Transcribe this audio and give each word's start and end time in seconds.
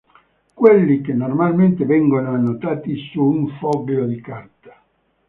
Quelli 0.55 1.01
che 1.01 1.13
normalmente 1.13 1.85
vengono 1.85 2.31
annotati 2.31 2.95
su 3.13 3.21
un 3.21 3.49
foglio 3.59 4.05
di 4.07 4.19
carta. 4.19 4.81